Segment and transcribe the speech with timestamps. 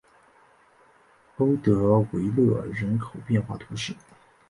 [1.37, 3.93] 欧德维勒人口变化图示